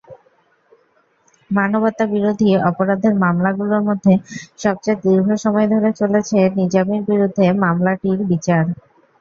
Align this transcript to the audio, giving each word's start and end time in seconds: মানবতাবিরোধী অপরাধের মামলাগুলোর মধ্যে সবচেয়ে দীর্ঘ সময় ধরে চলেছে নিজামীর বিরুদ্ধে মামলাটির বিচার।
মানবতাবিরোধী 1.51 2.49
অপরাধের 2.69 3.13
মামলাগুলোর 3.23 3.81
মধ্যে 3.89 4.13
সবচেয়ে 4.59 5.01
দীর্ঘ 5.03 5.27
সময় 5.43 5.67
ধরে 5.73 5.89
চলেছে 6.01 6.37
নিজামীর 6.57 7.01
বিরুদ্ধে 7.09 7.45
মামলাটির 7.63 8.19
বিচার। 8.31 8.63